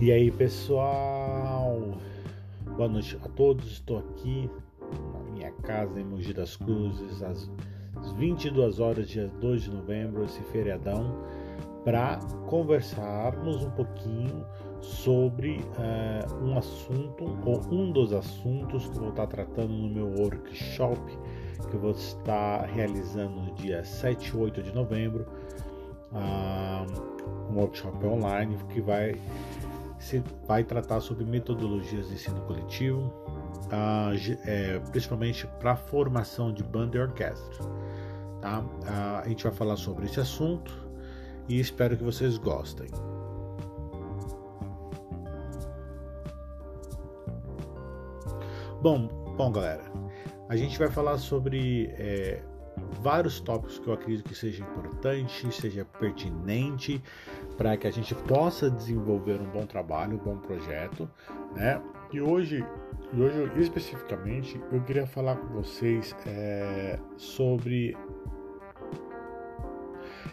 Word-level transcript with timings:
E 0.00 0.10
aí, 0.10 0.30
pessoal? 0.30 1.78
Boa 2.74 2.88
noite 2.88 3.18
a 3.22 3.28
todos. 3.28 3.70
Estou 3.70 3.98
aqui 3.98 4.48
na 5.12 5.20
minha 5.30 5.52
casa 5.62 6.00
em 6.00 6.04
Mogi 6.04 6.32
das 6.32 6.56
Cruzes 6.56 7.22
às 7.22 7.50
22 8.16 8.80
horas, 8.80 9.10
dia 9.10 9.30
2 9.42 9.64
de 9.64 9.70
novembro, 9.70 10.24
esse 10.24 10.40
feriadão, 10.44 11.22
para 11.84 12.18
conversarmos 12.48 13.62
um 13.62 13.70
pouquinho 13.72 14.42
sobre 14.80 15.60
uh, 15.76 16.44
um 16.46 16.56
assunto 16.56 17.24
ou 17.44 17.60
um 17.70 17.92
dos 17.92 18.14
assuntos 18.14 18.88
que 18.88 18.98
vou 18.98 19.10
estar 19.10 19.26
tratando 19.26 19.74
no 19.74 19.90
meu 19.90 20.14
workshop 20.18 20.98
que 21.68 21.74
eu 21.74 21.80
vou 21.80 21.90
estar 21.90 22.62
realizando 22.64 23.38
no 23.38 23.52
dia 23.52 23.84
7 23.84 24.28
e 24.28 24.36
8 24.38 24.62
de 24.62 24.74
novembro. 24.74 25.26
Uh, 26.10 27.20
um 27.52 27.58
workshop 27.58 28.04
online 28.06 28.56
que 28.70 28.80
vai 28.80 29.14
se 30.00 30.24
vai 30.48 30.64
tratar 30.64 31.00
sobre 31.00 31.24
metodologias 31.24 32.08
de 32.08 32.14
ensino 32.14 32.40
coletivo, 32.40 33.12
uh, 33.66 34.10
é, 34.46 34.80
principalmente 34.90 35.46
para 35.60 35.76
formação 35.76 36.52
de 36.52 36.64
banda 36.64 36.96
e 36.96 37.00
orquestra. 37.00 37.64
Tá? 38.40 38.64
A 39.22 39.28
gente 39.28 39.44
vai 39.44 39.52
falar 39.52 39.76
sobre 39.76 40.06
esse 40.06 40.18
assunto 40.18 40.72
e 41.46 41.60
espero 41.60 41.96
que 41.96 42.02
vocês 42.02 42.38
gostem. 42.38 42.88
Bom, 48.80 49.08
bom 49.36 49.52
galera, 49.52 49.84
a 50.48 50.56
gente 50.56 50.78
vai 50.78 50.90
falar 50.90 51.18
sobre 51.18 51.92
é, 51.98 52.42
vários 53.02 53.38
tópicos 53.38 53.78
que 53.78 53.86
eu 53.86 53.92
acredito 53.92 54.26
que 54.26 54.34
seja 54.34 54.62
importante, 54.62 55.52
seja 55.52 55.84
pertinente 55.84 57.02
para 57.60 57.76
que 57.76 57.86
a 57.86 57.90
gente 57.90 58.14
possa 58.14 58.70
desenvolver 58.70 59.38
um 59.38 59.44
bom 59.44 59.66
trabalho, 59.66 60.14
um 60.14 60.18
bom 60.18 60.38
projeto, 60.38 61.06
né? 61.54 61.78
E 62.10 62.18
hoje, 62.18 62.64
e 63.12 63.20
hoje 63.20 63.52
especificamente, 63.60 64.58
eu 64.72 64.80
queria 64.80 65.06
falar 65.06 65.36
com 65.36 65.48
vocês 65.48 66.16
é, 66.26 66.98
sobre 67.18 67.94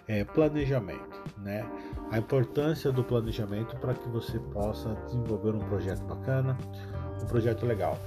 é, 0.08 0.24
planejamento, 0.24 1.22
né? 1.40 1.70
A 2.12 2.18
importância 2.18 2.94
do 2.94 3.04
planejamento 3.04 3.76
para 3.76 3.94
que 3.94 4.08
você 4.08 4.40
possa 4.40 4.96
desenvolver 5.08 5.54
um 5.54 5.60
projeto 5.60 6.06
bacana, 6.06 6.58
um 7.22 7.26
projeto 7.26 7.66
legal. 7.66 8.00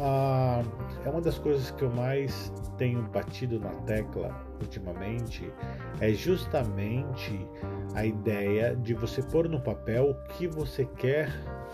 Ah, 0.00 0.62
é 1.04 1.10
uma 1.10 1.20
das 1.20 1.38
coisas 1.38 1.70
que 1.70 1.82
eu 1.82 1.90
mais 1.90 2.52
tenho 2.78 3.02
batido 3.02 3.60
na 3.60 3.70
tecla 3.82 4.34
ultimamente 4.60 5.52
é 6.00 6.12
justamente 6.12 7.46
a 7.94 8.04
ideia 8.04 8.74
de 8.74 8.94
você 8.94 9.22
pôr 9.22 9.48
no 9.48 9.60
papel 9.60 10.10
o 10.10 10.14
que 10.32 10.48
você 10.48 10.84
quer 10.84 11.30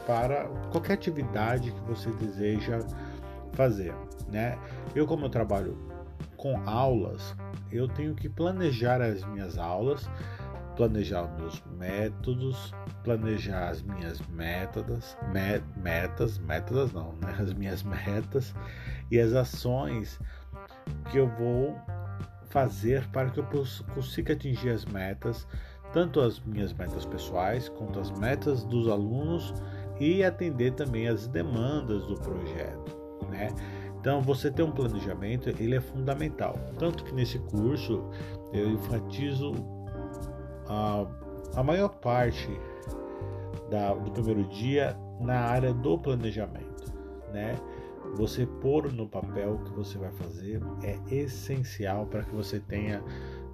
para 0.06 0.48
qualquer 0.70 0.94
atividade 0.94 1.70
que 1.70 1.80
você 1.82 2.10
deseja 2.12 2.80
fazer, 3.52 3.94
né? 4.30 4.58
Eu 4.94 5.06
como 5.06 5.26
eu 5.26 5.30
trabalho 5.30 5.78
com 6.36 6.56
aulas, 6.68 7.34
eu 7.70 7.88
tenho 7.88 8.14
que 8.14 8.28
planejar 8.28 9.00
as 9.00 9.24
minhas 9.24 9.58
aulas 9.58 10.08
planejar 10.78 11.24
os 11.24 11.40
meus 11.40 11.62
métodos, 11.76 12.72
planejar 13.02 13.70
as 13.70 13.82
minhas 13.82 14.20
metas, 14.28 15.18
met, 15.32 15.62
metas, 15.76 16.38
metas 16.38 16.92
não, 16.92 17.12
né? 17.14 17.34
As 17.36 17.52
minhas 17.52 17.82
metas 17.82 18.54
e 19.10 19.18
as 19.18 19.32
ações 19.32 20.20
que 21.10 21.18
eu 21.18 21.28
vou 21.36 21.76
fazer 22.48 23.04
para 23.08 23.28
que 23.28 23.40
eu 23.40 23.46
consiga 23.92 24.34
atingir 24.34 24.70
as 24.70 24.84
metas, 24.84 25.48
tanto 25.92 26.20
as 26.20 26.38
minhas 26.38 26.72
metas 26.72 27.04
pessoais 27.04 27.68
quanto 27.68 27.98
as 27.98 28.12
metas 28.12 28.62
dos 28.62 28.88
alunos 28.88 29.52
e 29.98 30.22
atender 30.22 30.74
também 30.74 31.08
as 31.08 31.26
demandas 31.26 32.06
do 32.06 32.14
projeto, 32.14 32.96
né? 33.28 33.48
Então, 34.00 34.22
você 34.22 34.48
ter 34.48 34.62
um 34.62 34.70
planejamento, 34.70 35.48
ele 35.48 35.74
é 35.74 35.80
fundamental. 35.80 36.54
Tanto 36.78 37.02
que 37.02 37.12
nesse 37.12 37.40
curso 37.40 38.08
eu 38.52 38.70
enfatizo 38.70 39.52
a, 40.68 41.06
a 41.56 41.62
maior 41.62 41.88
parte 41.88 42.48
da, 43.70 43.94
do 43.94 44.10
primeiro 44.10 44.44
dia 44.44 44.96
na 45.20 45.40
área 45.40 45.72
do 45.72 45.98
planejamento, 45.98 46.92
né? 47.32 47.56
Você 48.16 48.46
pôr 48.46 48.92
no 48.92 49.06
papel 49.06 49.54
o 49.54 49.64
que 49.64 49.70
você 49.72 49.98
vai 49.98 50.10
fazer 50.12 50.62
é 50.82 50.98
essencial 51.14 52.06
para 52.06 52.22
que 52.22 52.34
você 52.34 52.58
tenha, 52.58 53.02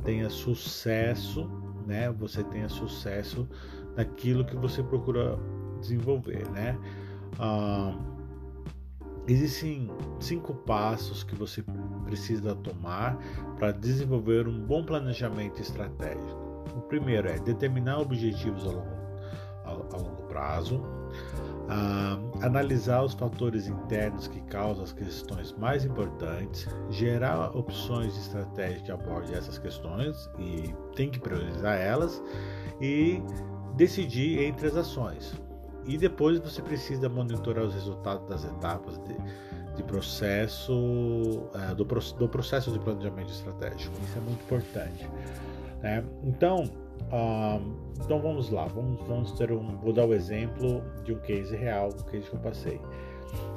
tenha 0.05 0.31
sucesso, 0.31 1.49
né? 1.87 2.11
Você 2.13 2.45
tenha 2.45 2.69
sucesso 2.69 3.49
naquilo 3.97 4.45
que 4.45 4.57
você 4.57 4.83
procura 4.83 5.39
desenvolver, 5.81 6.49
né? 6.51 6.79
Ah, 7.39 7.99
existem 9.27 9.91
cinco 10.21 10.55
passos 10.55 11.25
que 11.25 11.35
você 11.35 11.65
precisa 12.05 12.55
tomar 12.55 13.19
para 13.59 13.73
desenvolver 13.73 14.47
um 14.47 14.61
bom 14.61 14.85
planejamento 14.85 15.61
estratégico. 15.61 16.44
O 16.75 16.81
primeiro 16.83 17.29
é 17.29 17.39
determinar 17.39 18.01
objetivos 18.01 18.65
a 18.67 18.71
longo, 18.71 18.97
a, 19.65 19.71
a 19.71 19.99
longo 19.99 20.23
prazo, 20.29 20.83
analisar 22.43 23.03
os 23.03 23.15
fatores 23.15 23.67
internos 23.67 24.29
que 24.29 24.41
causam 24.43 24.84
as 24.84 24.93
questões 24.93 25.53
mais 25.53 25.84
importantes, 25.84 26.69
gerar 26.91 27.57
opções 27.57 28.13
de 28.15 28.21
estratégia 28.21 28.81
que 28.81 28.93
abordem 28.93 29.34
essas 29.34 29.59
questões 29.59 30.29
e 30.39 30.75
tem 30.95 31.11
que 31.11 31.19
priorizar 31.19 31.79
elas 31.79 32.23
e 32.81 33.23
decidir 33.77 34.43
entre 34.43 34.67
as 34.67 34.77
ações. 34.77 35.34
E 35.87 35.99
depois 35.99 36.39
você 36.39 36.63
precisa 36.63 37.09
monitorar 37.09 37.65
os 37.65 37.75
resultados 37.75 38.27
das 38.29 38.45
etapas 38.45 38.99
de, 38.99 39.17
de 39.77 39.83
processo, 39.83 40.73
uh, 40.73 41.75
do, 41.77 41.84
do 41.84 42.29
processo 42.29 42.71
de 42.73 42.79
planejamento 42.79 43.31
estratégico. 43.31 43.95
Isso 44.03 44.19
é 44.19 44.21
muito 44.21 44.43
importante. 44.43 45.09
Né? 45.83 46.05
Então, 46.23 46.65
então 48.01 48.21
vamos 48.21 48.51
lá, 48.51 48.67
vamos, 48.67 49.01
vamos 49.07 49.33
ter 49.33 49.53
um, 49.53 49.77
vou 49.79 49.93
dar 49.93 50.07
o 50.07 50.15
exemplo 50.15 50.83
de 51.05 51.12
um 51.12 51.19
case 51.21 51.55
real, 51.57 51.89
um 51.89 52.11
case 52.11 52.29
que 52.29 52.37
eu 52.37 52.41
passei. 52.41 52.81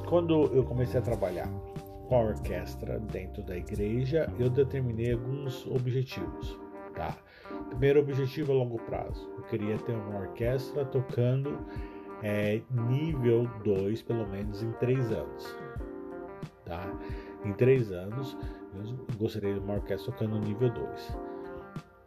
Quando 0.07 0.45
eu 0.53 0.63
comecei 0.63 0.99
a 0.99 1.03
trabalhar 1.03 1.49
com 2.07 2.15
a 2.15 2.19
orquestra 2.19 2.99
dentro 2.99 3.43
da 3.43 3.57
igreja, 3.57 4.31
eu 4.39 4.49
determinei 4.49 5.13
alguns 5.13 5.65
objetivos, 5.67 6.57
tá? 6.95 7.15
Primeiro 7.69 7.99
objetivo 7.99 8.53
a 8.53 8.55
longo 8.55 8.79
prazo, 8.79 9.29
eu 9.37 9.43
queria 9.43 9.77
ter 9.77 9.93
uma 9.93 10.19
orquestra 10.19 10.85
tocando 10.85 11.59
é, 12.23 12.61
nível 12.89 13.49
2, 13.63 14.01
pelo 14.03 14.27
menos 14.27 14.63
em 14.63 14.71
3 14.73 15.11
anos, 15.11 15.57
tá? 16.65 16.89
Em 17.43 17.53
3 17.53 17.91
anos, 17.91 18.37
eu 18.73 19.17
gostaria 19.17 19.53
de 19.53 19.59
uma 19.59 19.75
orquestra 19.75 20.11
tocando 20.11 20.39
nível 20.39 20.69
2. 20.69 21.17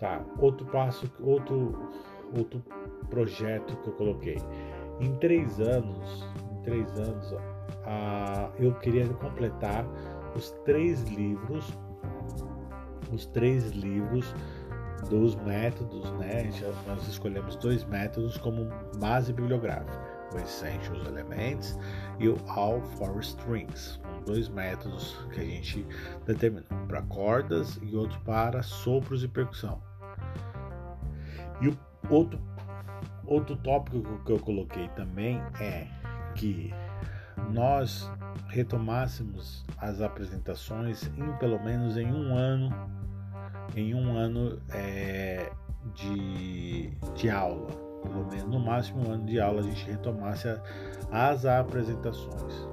Tá, 0.00 0.24
outro 0.38 0.64
passo, 0.66 1.12
outro, 1.20 1.90
outro 2.34 2.64
projeto 3.10 3.76
que 3.76 3.88
eu 3.88 3.92
coloquei. 3.92 4.38
Em 4.98 5.14
três 5.16 5.60
anos, 5.60 6.26
em 6.50 6.62
três 6.62 6.98
anos, 6.98 7.34
eu 8.58 8.72
queria 8.76 9.06
completar 9.08 9.84
os 10.34 10.52
três 10.64 11.02
livros, 11.02 11.70
os 13.12 13.26
três 13.26 13.72
livros 13.72 14.34
dos 15.10 15.34
métodos, 15.36 16.10
né? 16.12 16.50
Nós 16.86 17.06
escolhemos 17.06 17.56
dois 17.56 17.84
métodos 17.84 18.38
como 18.38 18.70
base 18.98 19.34
bibliográfica, 19.34 20.00
o 20.34 20.38
Essentials 20.38 21.06
Elements 21.06 21.78
e 22.18 22.26
o 22.26 22.38
All 22.46 22.80
for 22.96 23.20
Strings, 23.20 24.00
dois 24.24 24.48
métodos 24.48 25.26
que 25.34 25.40
a 25.40 25.44
gente 25.44 25.86
determinou 26.24 26.86
para 26.88 27.02
cordas 27.02 27.78
e 27.82 27.94
outro 27.94 28.18
para 28.20 28.62
sopros 28.62 29.22
e 29.22 29.28
percussão. 29.28 29.89
E 31.60 31.68
o 31.68 31.78
outro, 32.08 32.40
outro 33.26 33.56
tópico 33.56 34.02
que 34.24 34.32
eu 34.32 34.38
coloquei 34.38 34.88
também 34.90 35.40
é 35.60 35.86
que 36.34 36.72
nós 37.52 38.10
retomássemos 38.48 39.64
as 39.78 40.00
apresentações 40.00 41.10
em 41.16 41.32
pelo 41.38 41.62
menos 41.62 41.96
em 41.96 42.12
um 42.12 42.36
ano, 42.36 42.70
em 43.74 43.94
um 43.94 44.16
ano 44.16 44.60
é, 44.70 45.50
de, 45.94 46.90
de 47.14 47.30
aula, 47.30 47.68
pelo 48.02 48.26
menos 48.26 48.44
no 48.44 48.58
máximo 48.58 49.08
um 49.08 49.12
ano 49.12 49.26
de 49.26 49.40
aula 49.40 49.60
a 49.60 49.62
gente 49.62 49.84
retomasse 49.90 50.48
a, 50.48 50.60
as 51.10 51.44
apresentações. 51.44 52.68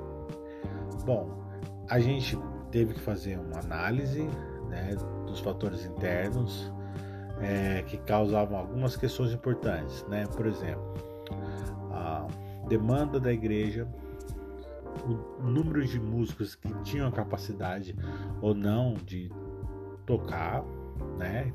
Bom, 1.06 1.42
a 1.90 2.00
gente 2.00 2.38
teve 2.72 2.94
que 2.94 3.00
fazer 3.00 3.40
uma 3.40 3.60
análise 3.60 4.24
né, 4.70 4.96
dos 5.26 5.40
fatores 5.40 5.86
internos, 5.86 6.72
é, 7.42 7.84
que 7.84 7.98
causavam 7.98 8.58
algumas 8.58 8.96
questões 8.96 9.32
importantes, 9.32 10.06
né? 10.08 10.26
Por 10.36 10.46
exemplo, 10.46 10.94
a 11.92 12.28
demanda 12.68 13.20
da 13.20 13.32
igreja, 13.32 13.88
o 15.40 15.44
número 15.44 15.86
de 15.86 16.00
músicos 16.00 16.56
que 16.56 16.74
tinham 16.84 17.08
a 17.08 17.12
capacidade 17.12 17.96
ou 18.42 18.54
não 18.54 18.94
de 18.94 19.32
tocar, 20.06 20.64
né? 21.18 21.54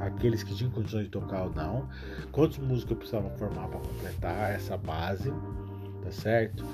aqueles 0.00 0.42
que 0.42 0.54
tinham 0.54 0.70
condições 0.70 1.04
de 1.04 1.10
tocar 1.10 1.44
ou 1.44 1.52
não, 1.52 1.88
quantos 2.32 2.58
músicos 2.58 2.90
eu 2.90 2.96
precisava 2.96 3.30
formar 3.30 3.68
para 3.68 3.80
completar 3.80 4.52
essa 4.52 4.76
base, 4.76 5.32
tá 6.02 6.10
certo? 6.10 6.64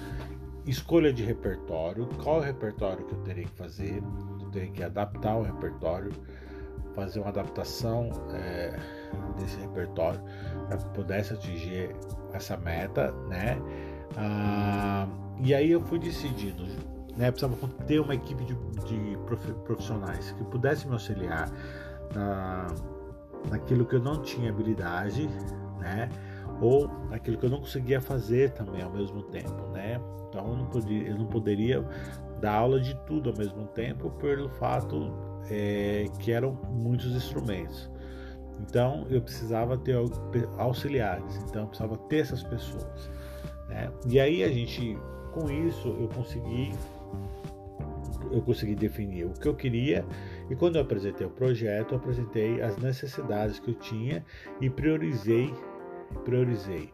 Escolha 0.67 1.13
de 1.13 1.23
repertório, 1.23 2.07
qual 2.23 2.39
o 2.39 2.41
repertório 2.41 3.05
que 3.05 3.15
eu 3.15 3.19
teria 3.21 3.45
que 3.45 3.57
fazer, 3.57 4.03
eu 4.41 4.51
teria 4.51 4.71
que 4.71 4.83
adaptar 4.83 5.37
o 5.37 5.43
repertório, 5.43 6.13
fazer 6.95 7.21
uma 7.21 7.29
adaptação 7.29 8.11
é, 8.33 8.79
desse 9.39 9.59
repertório 9.61 10.21
para 10.69 10.77
que 10.79 10.89
pudesse 10.91 11.35
atingir 11.35 11.95
essa 12.33 12.57
meta, 12.57 13.13
né? 13.29 13.59
Ah, 14.17 15.07
e 15.39 15.55
aí 15.55 15.71
eu 15.71 15.81
fui 15.81 15.99
decidindo, 15.99 16.65
né? 17.17 17.31
Precisava 17.31 17.57
ter 17.87 18.01
uma 18.01 18.15
equipe 18.15 18.45
de, 18.45 18.55
de 18.87 19.19
profissionais 19.65 20.33
que 20.33 20.45
pudesse 20.45 20.87
me 20.87 20.93
auxiliar 20.93 21.51
na, 22.15 22.67
naquilo 23.51 23.85
que 23.85 23.97
eu 23.97 24.01
não 24.01 24.23
tinha 24.23 24.51
habilidade, 24.51 25.29
né? 25.79 26.09
Ou 26.61 26.89
naquilo 27.11 27.39
que 27.39 27.47
eu 27.47 27.51
não 27.51 27.59
conseguia 27.61 28.01
fazer 28.01 28.53
também 28.53 28.83
ao 28.83 28.91
mesmo 28.91 29.23
tempo, 29.25 29.67
né? 29.73 30.01
Então 30.29 30.49
eu 30.49 30.57
não, 30.57 30.67
podia, 30.67 31.09
eu 31.09 31.19
não 31.19 31.27
poderia 31.27 31.85
dar 32.41 32.55
aula 32.55 32.81
de 32.81 32.95
tudo 33.07 33.31
ao 33.31 33.37
mesmo 33.37 33.67
tempo 33.69 34.11
pelo 34.13 34.49
fato 34.49 35.32
é, 35.51 36.07
que 36.21 36.33
eram 36.33 36.53
muitos 36.71 37.15
instrumentos. 37.15 37.91
Então 38.61 39.07
eu 39.11 39.21
precisava 39.21 39.77
ter 39.77 39.97
auxiliares, 40.59 41.37
então 41.49 41.63
eu 41.63 41.69
precisava 41.69 41.97
ter 42.09 42.19
essas 42.19 42.43
pessoas. 42.43 43.11
Né? 43.69 43.91
E 44.09 44.21
aí 44.21 44.45
a 44.45 44.49
gente, 44.49 44.97
com 45.33 45.51
isso, 45.51 45.89
eu 45.89 46.09
consegui, 46.09 46.73
eu 48.31 48.41
consegui 48.43 48.75
definir 48.75 49.27
o 49.27 49.33
que 49.33 49.49
eu 49.49 49.55
queria 49.55 50.05
e 50.51 50.55
quando 50.55 50.77
eu 50.77 50.83
apresentei 50.83 51.27
o 51.27 51.31
projeto, 51.31 51.93
eu 51.93 51.99
apresentei 51.99 52.61
as 52.63 52.77
necessidades 52.79 53.59
que 53.59 53.71
eu 53.71 53.75
tinha 53.75 54.25
e 54.61 54.71
priorizei, 54.71 55.53
priorizei 56.25 56.93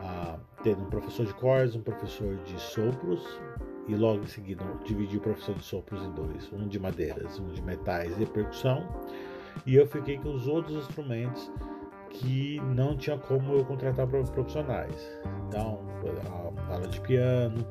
ah, 0.00 0.38
tendo 0.62 0.82
um 0.82 0.90
professor 0.90 1.24
de 1.24 1.34
cordas, 1.34 1.76
um 1.76 1.82
professor 1.82 2.36
de 2.44 2.60
sopros 2.60 3.40
e 3.86 3.94
logo 3.94 4.22
em 4.22 4.26
seguida 4.26 4.64
dividi 4.84 5.16
o 5.16 5.20
professor 5.20 5.54
de 5.54 5.64
sopros 5.64 6.02
em 6.02 6.10
dois, 6.12 6.52
um 6.52 6.66
de 6.66 6.78
madeiras, 6.78 7.38
um 7.38 7.48
de 7.48 7.62
metais 7.62 8.18
e 8.20 8.26
percussão. 8.26 8.86
E 9.66 9.74
eu 9.74 9.86
fiquei 9.86 10.18
com 10.18 10.34
os 10.34 10.46
outros 10.46 10.76
instrumentos 10.76 11.50
que 12.10 12.60
não 12.74 12.96
tinha 12.96 13.18
como 13.18 13.54
eu 13.54 13.64
contratar 13.64 14.06
profissionais. 14.06 15.10
Então, 15.46 15.80
a 16.68 16.72
aula 16.74 16.88
de 16.88 17.00
piano, 17.00 17.66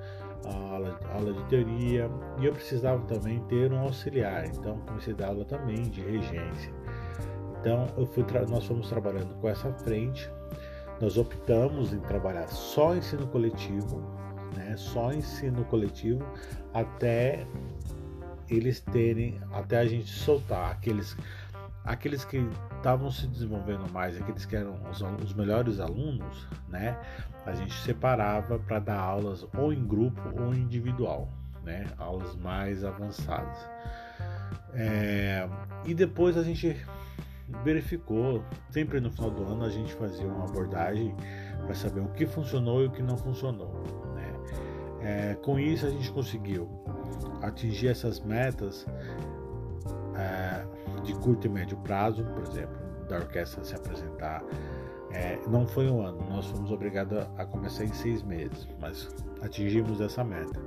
a 0.45 0.74
aula, 0.74 1.00
a 1.10 1.15
aula 1.15 1.33
de 1.33 1.44
teoria, 1.45 2.10
e 2.39 2.45
eu 2.45 2.54
precisava 2.54 3.01
também 3.06 3.39
ter 3.45 3.71
um 3.71 3.80
auxiliar, 3.80 4.45
então 4.45 4.77
comecei 4.88 5.13
a 5.13 5.18
dar 5.18 5.27
aula 5.27 5.45
também 5.45 5.83
de 5.83 6.01
regência. 6.01 6.74
Então, 7.60 7.88
nós 8.50 8.65
fomos 8.65 8.89
trabalhando 8.89 9.33
com 9.39 9.48
essa 9.48 9.71
frente, 9.74 10.30
nós 11.00 11.18
optamos 11.18 11.94
em 11.94 12.00
trabalhar 12.00 12.48
só 12.48 12.95
ensino 12.95 13.25
coletivo, 13.27 14.01
né, 14.55 14.75
só 14.77 15.11
ensino 15.11 15.63
coletivo, 15.65 16.23
até 16.73 17.45
eles 18.50 18.79
terem, 18.79 19.39
até 19.51 19.79
a 19.79 19.85
gente 19.85 20.09
soltar 20.09 20.71
aqueles 20.71 21.15
aqueles 21.85 22.23
que 22.23 22.38
estavam 22.77 23.11
se 23.11 23.27
desenvolvendo 23.27 23.91
mais, 23.91 24.19
aqueles 24.19 24.45
que 24.45 24.55
eram 24.55 24.79
os, 24.89 25.01
os 25.01 25.33
melhores 25.33 25.79
alunos, 25.79 26.47
né, 26.69 26.97
a 27.45 27.53
gente 27.53 27.73
separava 27.81 28.57
para 28.57 28.79
dar 28.79 29.00
aulas 29.00 29.45
ou 29.57 29.73
em 29.73 29.85
grupo 29.85 30.21
ou 30.41 30.53
individual, 30.53 31.27
né, 31.63 31.85
aulas 31.97 32.35
mais 32.38 32.85
avançadas. 32.85 33.57
É, 34.73 35.47
e 35.85 35.94
depois 35.94 36.38
a 36.38 36.44
gente 36.44 36.75
verificou, 37.63 38.44
sempre 38.69 39.00
no 39.00 39.11
final 39.11 39.29
do 39.29 39.44
ano 39.44 39.65
a 39.65 39.69
gente 39.69 39.94
fazia 39.94 40.25
uma 40.25 40.45
abordagem 40.45 41.13
para 41.65 41.75
saber 41.75 42.00
o 42.00 42.07
que 42.09 42.25
funcionou 42.25 42.81
e 42.81 42.88
o 42.88 42.91
que 42.91 43.01
não 43.01 43.17
funcionou. 43.17 44.12
É, 45.03 45.35
com 45.35 45.59
isso 45.59 45.85
a 45.85 45.89
gente 45.89 46.11
conseguiu 46.11 46.69
atingir 47.41 47.89
essas 47.89 48.21
metas 48.21 48.88
é, 50.15 50.65
de 51.03 51.13
curto 51.15 51.45
e 51.45 51.50
médio 51.50 51.77
prazo, 51.77 52.23
por 52.23 52.44
exemplo, 52.44 52.77
da 53.09 53.17
orquestra 53.17 53.63
se 53.65 53.75
apresentar. 53.75 54.41
É, 55.11 55.39
não 55.47 55.67
foi 55.67 55.89
um 55.89 56.01
ano, 56.01 56.25
nós 56.29 56.45
fomos 56.47 56.71
obrigados 56.71 57.17
a, 57.38 57.45
começar 57.45 57.83
em 57.83 57.94
seis 57.94 58.23
meses, 58.23 58.67
mas 58.79 59.13
atingimos 59.41 60.00
essa 60.00 60.23
meta. 60.23 60.59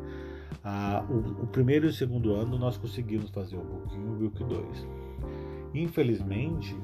Ah, 0.62 1.04
o, 1.08 1.44
o, 1.44 1.46
primeiro 1.46 1.86
e 1.86 1.88
o 1.88 1.92
segundo 1.92 2.34
ano 2.34 2.58
nós 2.58 2.76
conseguimos 2.76 3.30
fazer 3.30 3.56
o 3.56 3.60
Book 3.60 3.96
1 3.96 3.98
e 3.98 4.08
o 4.08 4.30
Book 4.30 4.44
2. 4.44 4.86
Infelizmente, 5.74 6.76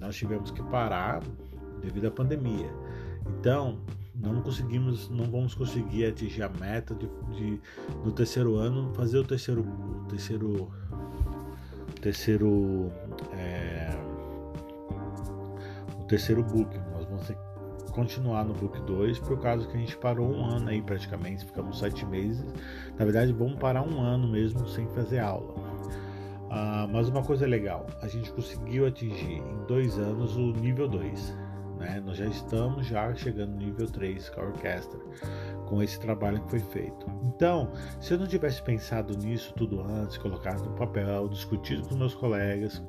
nós 0.00 0.16
tivemos 0.16 0.50
que 0.50 0.62
parar 0.64 1.22
devido 1.80 2.06
à 2.08 2.10
pandemia. 2.10 2.70
Então, 3.38 3.78
não 4.18 4.40
conseguimos, 4.40 5.08
não 5.10 5.30
vamos 5.30 5.54
conseguir 5.54 6.06
atingir 6.06 6.42
a 6.42 6.48
meta 6.48 6.94
de, 6.94 7.08
de 7.34 7.60
no 8.04 8.12
terceiro 8.12 8.56
ano 8.56 8.92
fazer 8.94 9.18
o 9.18 9.24
terceiro, 9.24 9.62
o 9.62 10.04
terceiro 10.08 10.72
terceiro 12.00 12.90
é, 13.32 13.90
o 15.98 16.04
terceiro 16.04 16.42
book. 16.42 16.78
Nós 16.92 17.04
vamos 17.06 17.32
continuar 17.90 18.44
no 18.44 18.54
book 18.54 18.80
2 18.82 19.18
por 19.20 19.40
causa 19.40 19.66
que 19.66 19.76
a 19.76 19.80
gente 19.80 19.96
parou 19.96 20.30
um 20.30 20.44
ano 20.44 20.68
aí 20.68 20.82
praticamente, 20.82 21.44
ficamos 21.44 21.78
sete 21.78 22.04
meses. 22.06 22.44
Na 22.98 23.04
verdade, 23.04 23.32
vamos 23.32 23.58
parar 23.58 23.82
um 23.82 24.00
ano 24.00 24.28
mesmo 24.28 24.68
sem 24.68 24.86
fazer 24.88 25.18
aula. 25.18 25.54
Ah, 26.50 26.88
mas 26.90 27.08
uma 27.08 27.22
coisa 27.22 27.46
legal, 27.46 27.86
a 28.00 28.08
gente 28.08 28.32
conseguiu 28.32 28.86
atingir 28.86 29.38
em 29.38 29.66
dois 29.66 29.98
anos 29.98 30.36
o 30.36 30.52
nível 30.52 30.88
2. 30.88 31.45
Né? 31.78 32.02
Nós 32.04 32.16
já 32.16 32.26
estamos 32.26 32.86
já 32.86 33.14
chegando 33.14 33.52
no 33.52 33.58
nível 33.58 33.86
3 33.86 34.28
com 34.30 34.40
a 34.40 34.44
orquestra 34.44 34.98
com 35.66 35.82
esse 35.82 35.98
trabalho 36.00 36.40
que 36.42 36.50
foi 36.50 36.60
feito. 36.60 37.06
Então, 37.24 37.70
se 38.00 38.14
eu 38.14 38.18
não 38.18 38.26
tivesse 38.26 38.62
pensado 38.62 39.16
nisso 39.18 39.52
tudo 39.56 39.82
antes, 39.82 40.16
colocado 40.16 40.64
no 40.64 40.76
papel, 40.76 41.28
discutido 41.28 41.86
com 41.88 41.96
meus 41.96 42.14
colegas, 42.14 42.82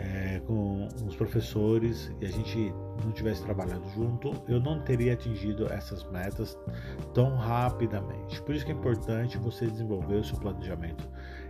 é, 0.00 0.40
com 0.46 0.88
os 1.06 1.14
professores 1.14 2.10
e 2.20 2.26
a 2.26 2.30
gente 2.30 2.72
não 3.04 3.12
tivesse 3.12 3.42
trabalhado 3.42 3.86
junto, 3.90 4.32
eu 4.48 4.58
não 4.58 4.80
teria 4.80 5.12
atingido 5.12 5.70
essas 5.70 6.02
metas 6.10 6.58
tão 7.12 7.36
rapidamente. 7.36 8.40
Por 8.42 8.54
isso 8.54 8.64
que 8.64 8.72
é 8.72 8.74
importante 8.74 9.36
você 9.36 9.66
desenvolver 9.66 10.16
o 10.16 10.24
seu 10.24 10.38
planejamento 10.38 11.06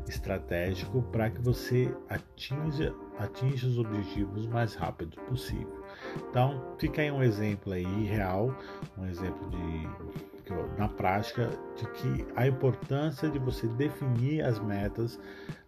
estratégico 0.08 1.02
para 1.02 1.30
que 1.30 1.40
você 1.40 1.94
atinja, 2.08 2.92
atinja 3.18 3.68
os 3.68 3.78
objetivos 3.78 4.46
o 4.46 4.50
mais 4.50 4.74
rápido 4.74 5.16
possível. 5.28 5.84
Então, 6.28 6.74
fica 6.78 7.02
aí 7.02 7.10
um 7.10 7.22
exemplo 7.22 7.72
aí 7.72 8.04
real, 8.04 8.52
um 8.98 9.06
exemplo 9.06 9.48
de 9.50 10.39
na 10.78 10.88
prática 10.88 11.50
de 11.76 11.86
que 11.90 12.26
a 12.36 12.46
importância 12.46 13.28
de 13.28 13.38
você 13.38 13.66
definir 13.68 14.42
as 14.42 14.58
metas 14.58 15.18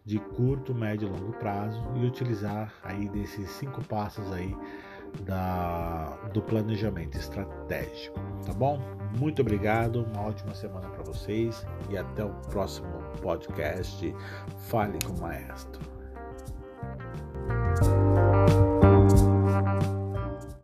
de 0.05 0.19
curto, 0.19 0.75
médio 0.75 1.09
e 1.09 1.11
longo 1.11 1.33
prazo 1.35 1.83
e 1.97 2.07
utilizar 2.07 2.73
aí 2.83 3.09
desses 3.09 3.51
cinco 3.51 3.85
passos 3.85 4.31
aí 4.33 4.57
da, 5.21 6.17
do 6.33 6.41
planejamento 6.43 7.17
estratégico, 7.17 8.19
tá 8.45 8.53
bom? 8.53 8.81
Muito 9.19 9.43
obrigado, 9.43 10.05
uma 10.05 10.23
ótima 10.23 10.55
semana 10.55 10.89
para 10.89 11.05
vocês 11.05 11.67
e 11.91 11.97
até 11.97 12.25
o 12.25 12.33
próximo 12.51 12.89
podcast 13.21 14.15
Fale 14.69 14.99
com 15.05 15.13
o 15.13 15.21
Maestro. 15.21 15.92